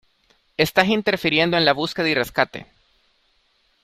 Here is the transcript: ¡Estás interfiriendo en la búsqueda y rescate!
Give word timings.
¡Estás 0.57 0.87
interfiriendo 0.87 1.57
en 1.57 1.65
la 1.65 1.73
búsqueda 1.75 2.09
y 2.09 2.15
rescate! 2.15 2.65